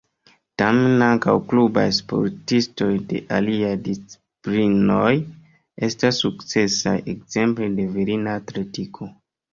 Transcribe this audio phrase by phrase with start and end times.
[0.59, 5.13] Tamen ankaŭ klubaj sportistoj de aliaj disciplinoj
[5.89, 9.13] estas sukcesaj, ekzemple de virina atletiko.